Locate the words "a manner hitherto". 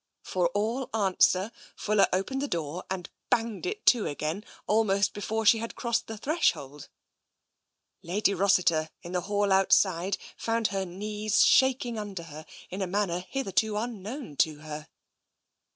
12.81-13.77